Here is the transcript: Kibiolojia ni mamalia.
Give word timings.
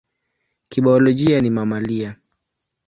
Kibiolojia 0.69 1.41
ni 1.41 1.49
mamalia. 1.49 2.15